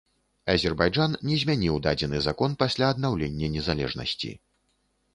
[0.53, 4.37] Азербайджан не змяніў дадзены закон пасля аднаўлення незалежнасці.